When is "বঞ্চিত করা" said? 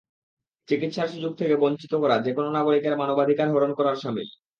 1.55-2.15